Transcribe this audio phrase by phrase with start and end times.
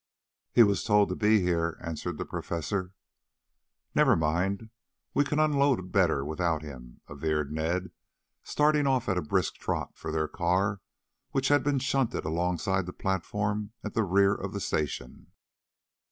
[0.51, 2.93] "He was told to be here," answered the Professor.
[3.93, 4.71] "Never mind;
[5.13, 7.91] we can unload better without him," averred Ned,
[8.43, 10.81] starting off at a brisk trot for their car
[11.33, 15.27] which had been shunted alongside the platform at the rear of the station.